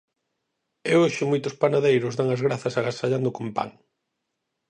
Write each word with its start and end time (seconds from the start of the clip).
E 0.89 0.91
hoxe 1.01 1.23
moitos 1.31 1.57
panadeiros 1.61 2.13
dan 2.15 2.27
as 2.35 2.41
grazas 2.47 2.73
agasallando 2.81 3.29
con 3.37 3.47
pan. 3.57 3.69